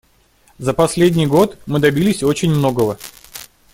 За 0.57 0.73
последний 0.73 1.27
год 1.27 1.59
мы 1.67 1.77
добились 1.79 2.23
очень 2.23 2.49
многого. 2.49 2.97